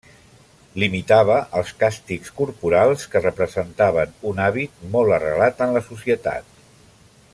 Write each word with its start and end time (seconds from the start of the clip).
Limitava 0.83 1.35
els 1.59 1.73
càstigs 1.83 2.33
corporals, 2.39 3.05
que 3.11 3.21
representaven 3.25 4.17
un 4.31 4.43
hàbit 4.47 4.83
molt 4.97 5.17
arrelat 5.19 5.63
en 5.67 5.77
la 5.77 5.85
societat. 5.93 6.51